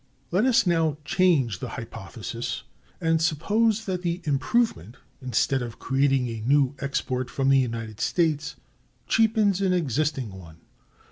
[0.31, 2.63] Let us now change the hypothesis,
[2.99, 8.55] and suppose that the improvement, instead of creating a new export from the United States,
[9.07, 10.57] cheapens an existing one.